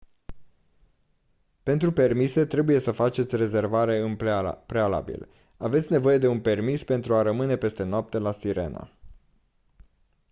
pentru 1.63 1.91
permise 1.91 2.45
trebuie 2.45 2.79
să 2.79 2.91
faceți 2.91 3.35
rezervare 3.35 3.97
în 3.99 4.15
prealabil 4.67 5.27
aveți 5.57 5.91
nevoie 5.91 6.17
de 6.17 6.27
un 6.27 6.41
permis 6.41 6.83
pentru 6.83 7.13
a 7.15 7.21
rămâne 7.21 7.55
peste 7.55 7.83
noapte 7.83 8.17
la 8.17 8.31
sirena 8.31 8.89